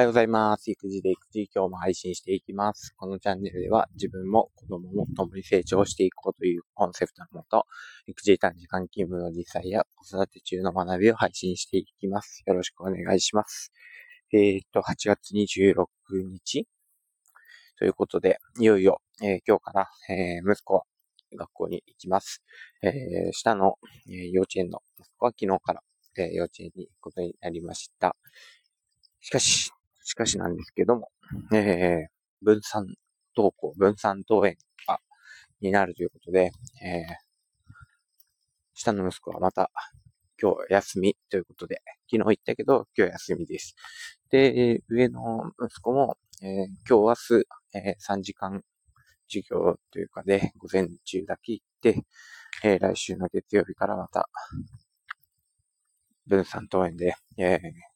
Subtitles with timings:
[0.00, 0.70] おはようございます。
[0.70, 2.94] 育児で育児今日も配信していきます。
[2.96, 7.66] このチャンネルでは自分も子供も共に成長していこうというコンセプトのもと、
[8.06, 12.42] 育児短時間勤務の実際や子育て中の学びを配信していきます。
[12.46, 13.72] よろしくお願いします。
[14.32, 15.84] えー、っと、8月26
[16.30, 16.66] 日
[17.78, 20.84] ということで、いよいよ、えー、今日から、えー、息子は
[21.36, 22.42] 学校に行きます。
[22.82, 23.74] え下の、
[24.08, 25.82] え幼稚園の息子は昨日から、
[26.16, 28.16] え幼稚園に行くことになりました。
[29.20, 29.70] しかし、
[30.10, 31.08] しかしなんですけども、
[31.54, 32.84] えー、分散
[33.36, 34.56] 登校、分散登園
[34.88, 34.98] が、
[35.60, 36.50] になるということで、
[36.82, 37.70] えー、
[38.74, 39.70] 下の息子はまた
[40.42, 43.76] 今日休みということで、昨日言ったけど今日休みです。
[44.32, 48.64] で、上の息子も、えー、今日明日、えー、3時間
[49.28, 52.02] 授業というかで、午前中だけ行って、
[52.64, 54.28] えー、来週の月曜日からまた、
[56.26, 57.89] 分散登園で、えー、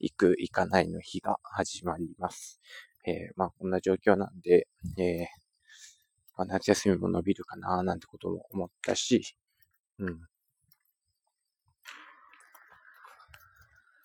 [0.00, 2.60] 行く、行かないの日が始まります。
[3.06, 4.66] えー、まあ、こんな状況なんで、
[4.98, 5.26] えー、
[6.36, 9.36] まあ、夏休みも伸びるかな、なんてことも思ったし、
[9.98, 10.20] うん。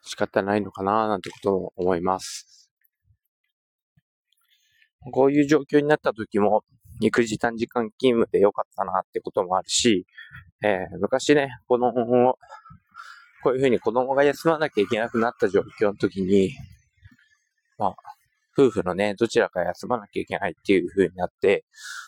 [0.01, 2.69] 仕方ないのかな、なんてことも思います。
[5.11, 6.63] こういう状況になった時も、
[7.01, 10.05] 育児短時間勤務でよかったなってこともあるし、
[10.63, 11.91] えー、昔ね、この
[13.45, 16.55] こういうふうに子供が休まなきゃいけなくなった状況の時に、
[17.77, 17.95] まあ、
[18.57, 21.63] 夫婦のね、どちらか休まなきゃいけないっていう風になって、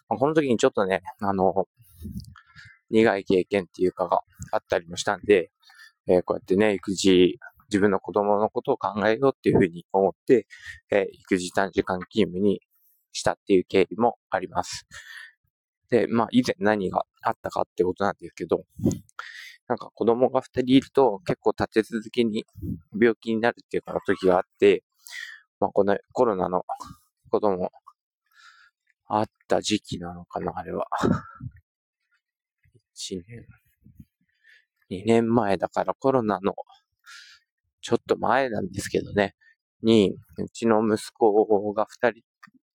[0.10, 1.68] まあ、この時にちょっとね、あの、
[2.90, 4.22] 苦い経験っていうかが
[4.52, 5.52] あったりもしたんで、
[6.08, 7.38] えー、こうやってね、育児、
[7.70, 10.48] 自分の子供のことを考えようっていうふうに思って、
[10.90, 12.62] えー、育児短時間勤務に
[13.12, 14.88] したっていう経緯もあります。
[15.92, 18.64] で、まあ以前何があったかってことなんですけど、
[19.68, 22.46] なんか子供が二人いると結構立て続けに
[23.00, 24.84] 病気になるっていうか時があって、
[25.60, 26.64] まあこのコロナの
[27.30, 27.72] ことも
[29.08, 30.88] あった時期なのかな、あれは。
[32.94, 33.46] 一年、
[34.90, 36.54] 二年前だからコロナの
[37.82, 39.36] ちょっと前なんですけどね、
[39.84, 42.22] に、うちの息子が二人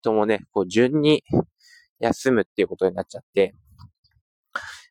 [0.02, 1.22] ともね、こう順に
[2.00, 3.54] 休むっていうことになっちゃって、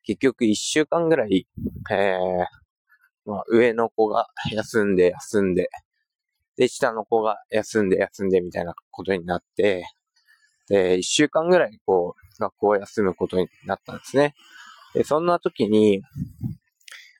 [0.03, 1.47] 結局一週間ぐらい、
[1.91, 5.69] えー、まあ、上の子が休んで休んで、
[6.57, 9.85] で、下の子が休んで休んでみたいなことになって、
[10.67, 14.33] で、一週間ぐらいこう、学校を休むことになったんですね。
[14.93, 16.01] で、そんな時に、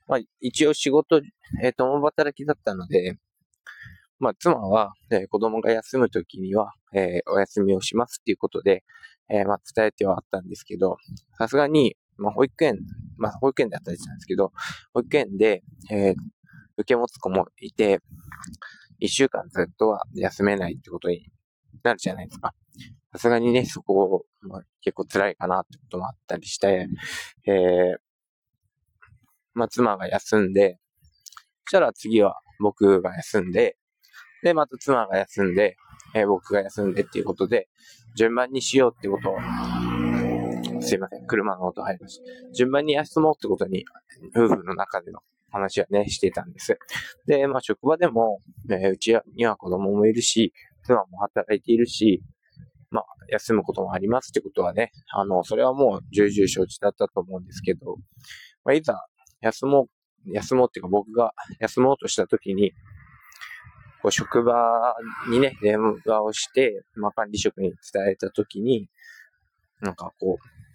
[0.08, 1.22] まあ、一応仕事、
[1.62, 3.18] えー、共働きだったので、
[4.20, 8.84] まあ、妻は、えー、子供が休む時には、えー、お休みをしますっていうことで、
[9.30, 10.98] えー、まあ、伝えてはあったんですけど、
[11.38, 12.80] さすがに、まあ、保育園、
[13.18, 14.52] まあ、保育園であったりしたんですけど、
[14.94, 16.16] 保育園で、えー、
[16.78, 18.00] 受け持つ子もいて、
[19.00, 21.26] 一週間ずっとは休めないってことに
[21.84, 22.54] なるじゃないですか。
[23.14, 26.88] さすがにね、そこ、まあ、結構辛いかなってこともあったりして、
[27.46, 27.98] えー、
[29.54, 30.78] まあ、妻が休んで、
[31.66, 33.78] そしたら次は僕が休んで、
[34.44, 35.76] で、また妻が休んで、
[36.14, 37.68] えー、僕が休んでっていうことで、
[38.16, 39.38] 順番にしようってことを
[40.92, 41.26] すいません。
[41.26, 42.54] 車の音入りました。
[42.54, 43.86] 順番に休もうってことに、
[44.36, 45.20] 夫婦の中での
[45.50, 46.78] 話はね、してたんです。
[47.28, 50.52] で、まあ、職場でも、えー、うちには子供もいるし、
[50.84, 52.22] 妻も働いているし、
[52.90, 57.96] まあ、休むこともありますってことはね、あの、それはもう重々承知だったと思うんですけど、
[58.66, 58.96] まあ、いざ、
[59.40, 59.88] 休も
[60.26, 61.32] う、休もうっていうか僕が
[61.62, 62.74] 休もうとした時に、
[64.02, 64.54] こう職場
[65.30, 68.90] にね、電話をして、まあ、管理職に伝えた時に、
[69.80, 70.71] なんかこう、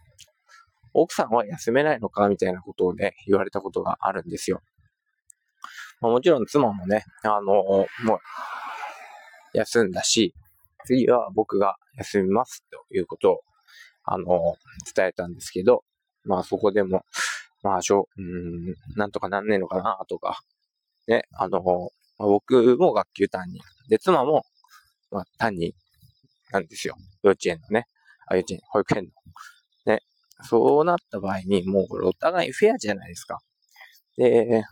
[1.03, 4.63] 奥さんは休めないのかみたいなことをね、言われたことがあるんですよ。
[6.01, 8.19] まあ、もちろん妻もね、あの、もう、
[9.55, 10.35] 休んだし、
[10.87, 13.41] 次は僕が休みますということを、
[14.05, 14.57] あの、
[14.95, 15.85] 伝えたんですけど、
[16.25, 17.05] まあそこでも、
[17.63, 20.41] まあしょ、うん、なんとかなんねえのかなとか、
[21.09, 21.63] ね、あの、
[22.19, 23.61] まあ、僕も学級担任。
[23.89, 24.45] で、妻も、
[25.11, 25.73] まあ担任
[26.53, 26.97] なんですよ。
[27.23, 27.87] 幼稚園のね、
[28.29, 29.11] あ、幼稚園、保育園の。
[30.43, 33.39] そうなった場合に、もうこれお互いフェアじゃないですか。
[34.17, 34.63] で、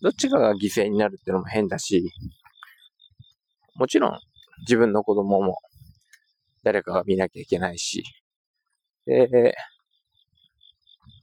[0.00, 2.10] どっちかが犠牲になるってのも変だし、
[3.74, 4.18] もちろん
[4.60, 5.58] 自分の子供も
[6.64, 8.02] 誰かが見なきゃいけないし、
[9.06, 9.54] で、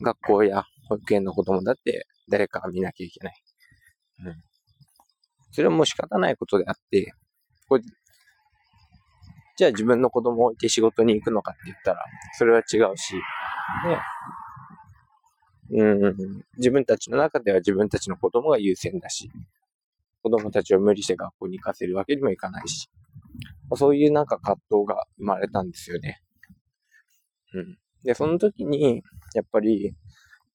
[0.01, 3.44] 学校や保育園の子供だって誰かが見なきゃいけない。
[4.25, 4.36] うん。
[5.51, 7.13] それはもう仕方ないことであって、
[7.68, 7.83] これ
[9.56, 12.04] じゃあ自分の子供を置いて仕事に行くのかって言ったら、
[12.38, 14.00] それは違うし、ね、
[15.72, 19.31] うん、自分たちの中では自分たちの子供が優先だし、
[20.22, 22.90] 子供たちを無理して学校に行かせるわけにもいかないし、
[23.75, 26.22] そういうなんか葛藤が生まれたんですよね。
[27.54, 27.78] うん。
[28.04, 29.02] で、その時に、
[29.34, 29.96] やっぱり、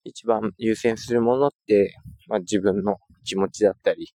[0.04, 1.94] 一番優先するものって、
[2.28, 4.14] まあ、自分の気持ちだったり、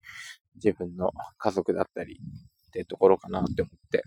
[0.56, 2.20] 自分の家族だったり
[2.68, 4.04] ってところかなって思って、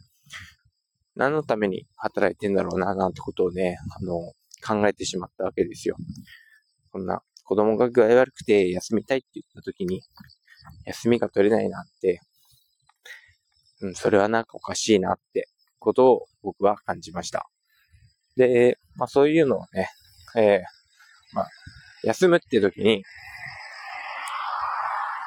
[1.16, 4.34] 何のために働いてんだろうな、なんてことをね、あの、
[4.66, 5.96] 考えてしまったわけですよ。
[6.92, 10.02] こんな子供が具合悪くて休みたいって言った時に、
[10.86, 12.22] 休みが取れないなんて、
[13.82, 15.48] うん、それはなんかおかしいなって
[15.80, 17.48] ことを僕は感じました。
[18.36, 19.90] で、まあそういうのをね、
[20.36, 21.50] えー、まあ、
[22.04, 23.04] 休むって時に、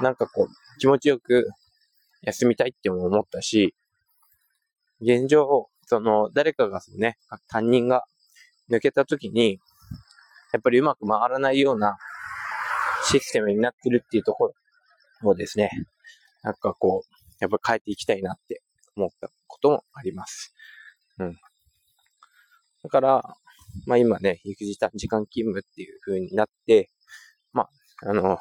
[0.01, 1.49] なんかこう、気持ちよく
[2.23, 3.75] 休みたいって思ったし、
[5.01, 7.17] 現状、その、誰かがそうね、
[7.49, 8.05] 担任が
[8.71, 9.59] 抜けた時に、
[10.53, 11.97] やっぱりうまく回らないような
[13.07, 14.53] システムになってるっていうとこ
[15.23, 15.71] ろをですね、
[16.43, 18.61] なんかこう、やっぱ変えていきたいなって
[18.97, 20.55] 思ったこともあります。
[21.21, 21.37] うん。
[22.83, 23.23] だから、
[23.87, 26.91] まあ今ね、育児短時間勤務っていう風になって、
[27.55, 27.63] ま
[28.03, 28.39] あ、あの、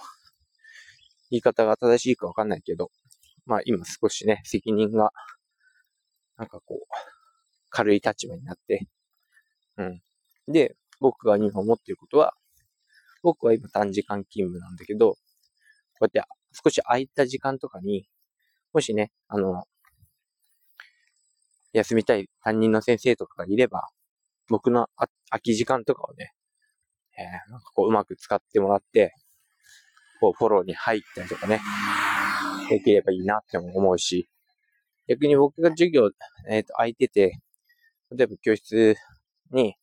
[1.32, 2.92] 言い方が正しいかわかんないけど、
[3.46, 5.14] まあ今少しね、責任が、
[6.38, 7.17] なんかこう、
[7.70, 8.88] 軽い立場になって、
[9.78, 10.02] うん。
[10.48, 12.34] で、僕が今思っていることは、
[13.24, 15.18] 僕は今短時間勤務なんだけど、こ
[16.02, 16.32] うやって
[16.64, 18.08] 少し空いた時間とかに、
[18.74, 19.64] もしね、あの、
[21.74, 23.88] 休みたい担任の先生とかがいれば、
[24.50, 24.88] 僕の
[25.30, 26.34] 空き時間とかをね、
[27.18, 29.14] えー、なんかこううまく使ってもらって、
[30.20, 31.60] こうフォローに入ったりとかね、
[32.70, 34.30] できればいいなって思うし、
[35.08, 36.10] 逆に僕が授業、
[36.50, 37.40] えっ、ー、と、空いてて、
[38.12, 38.96] 例えば教室
[39.52, 39.76] に、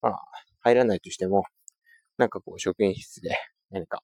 [0.00, 0.20] まあ、
[0.60, 1.44] 入らないとしても、
[2.18, 3.36] なんかこう、職員室で
[3.70, 4.02] 何か、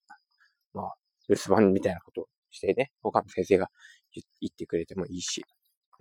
[0.73, 0.95] まあ、
[1.29, 3.69] 留守番みたいなことをしてね、他の先生が
[4.41, 5.45] 言ってくれてもいいし、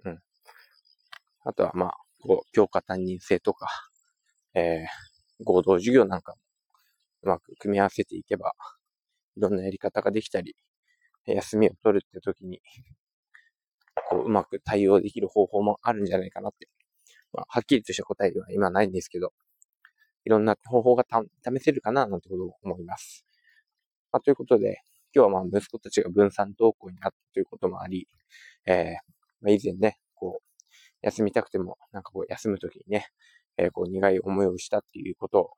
[0.05, 0.19] うん。
[1.45, 3.67] あとはまあ、こう、教科担任制とか、
[4.53, 6.39] えー、合同授業なんかも
[7.23, 8.53] うまく組み合わせていけば、
[9.35, 10.55] いろんなやり方ができたり、
[11.25, 12.61] 休みを取るって時に、
[14.09, 16.67] こう、うまく対応できる方法もあるんじゃないかなって。
[17.33, 19.33] まあ、はっきりとした答えでは今ないんですけど、
[20.25, 23.25] いろんな方法が試せるかな、なんてことを思います。
[24.11, 24.81] まあ、ということで、
[25.15, 28.07] 今日はまあ息子たちが分散登校になったということもあり、
[28.65, 28.85] えー、
[29.41, 30.61] まあ、以前ね、こう、
[31.01, 33.07] 休みたくても、なんかこう休むときにね、
[33.57, 35.49] えー、こう苦い思いをしたっていうことを、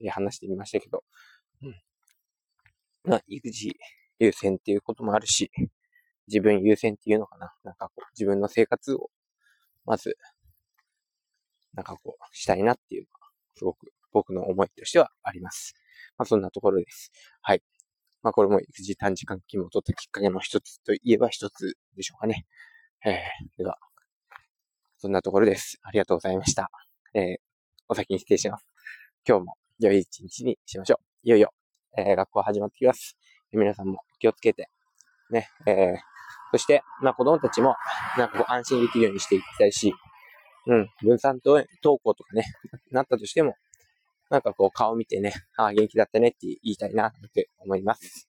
[0.00, 1.02] え話してみましたけど、
[1.62, 1.74] うん。
[3.04, 3.76] まあ、育児
[4.18, 5.50] 優先っていうこともあるし、
[6.28, 7.52] 自分優先っていうのかな。
[7.64, 9.10] なんかこう、自分の生活を、
[9.84, 10.16] まず、
[11.78, 15.76] なんかこう、したいなっていうのは、すごく僕の思いとしてはあります。
[16.16, 17.12] まあ、そんなところです。
[17.40, 17.62] はい。
[18.20, 22.46] まあ、これも育児短時間勤務を取ったきっかけの一つといえば一つでしょうかね。
[23.06, 23.78] えー、では、
[24.96, 25.78] そんなところです。
[25.84, 26.68] ありがとうございました。
[27.14, 27.36] えー、
[27.86, 28.66] お先に失礼します。
[29.24, 31.28] 今日も良い一日にしましょう。
[31.28, 31.52] いよいよ、
[31.96, 33.16] えー、学校始まってきます。
[33.52, 34.68] 皆さんも気をつけて、
[35.30, 35.96] ね、えー、
[36.50, 37.76] そして、まあ子供たちも、
[38.16, 39.94] なんかこう安心できるようにしていきたいし、
[40.68, 42.44] うん、分散投稿とかね、
[42.92, 43.56] なったとしても、
[44.30, 48.28] なんかこう顔見てね、ああ、元気だったねって言いたいなって思います。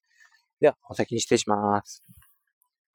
[0.62, 2.04] では、お先に失礼します。